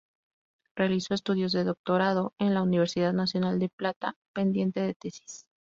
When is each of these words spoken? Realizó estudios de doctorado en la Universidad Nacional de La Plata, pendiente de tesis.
Realizó 0.75 1.13
estudios 1.13 1.51
de 1.51 1.63
doctorado 1.63 2.33
en 2.39 2.55
la 2.55 2.63
Universidad 2.63 3.13
Nacional 3.13 3.59
de 3.59 3.65
La 3.65 3.69
Plata, 3.77 4.15
pendiente 4.33 4.79
de 4.81 4.95
tesis. 4.95 5.45